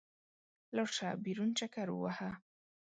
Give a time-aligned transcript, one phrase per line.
[0.75, 2.31] لاړ شه، بېرون چکر ووهه.